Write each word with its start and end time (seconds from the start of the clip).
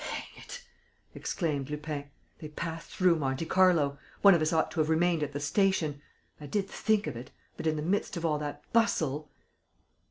"Hang 0.01 0.23
it!" 0.43 0.63
exclaimed 1.13 1.69
Lupin. 1.69 2.09
"They 2.39 2.47
passed 2.47 2.89
through 2.89 3.17
Monte 3.17 3.45
Carlo. 3.45 3.99
One 4.23 4.33
of 4.33 4.41
us 4.41 4.51
ought 4.51 4.71
to 4.71 4.79
have 4.79 4.89
remained 4.89 5.21
at 5.21 5.31
the 5.31 5.39
station. 5.39 6.01
I 6.39 6.47
did 6.47 6.67
think 6.67 7.05
of 7.05 7.15
it; 7.15 7.29
but, 7.55 7.67
in 7.67 7.75
the 7.75 7.83
midst 7.83 8.17
of 8.17 8.25
all 8.25 8.39
that 8.39 8.63
bustle...." 8.73 9.29